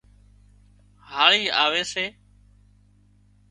[1.11, 2.05] هاۯِي آوي سي